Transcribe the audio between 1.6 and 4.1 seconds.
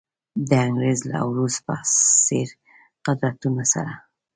په څېر قدرتونو سره.